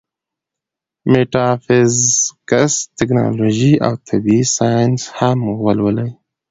[1.11, 6.09] ميټافزکس، تيالوجي او طبعي سائنس هم ولولي